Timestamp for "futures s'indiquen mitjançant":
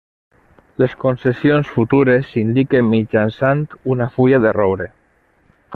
1.75-3.65